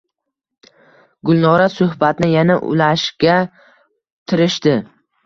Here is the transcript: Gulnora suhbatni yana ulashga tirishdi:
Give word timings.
Gulnora 1.29 1.67
suhbatni 1.73 2.29
yana 2.37 2.55
ulashga 2.71 3.37
tirishdi: 4.33 4.75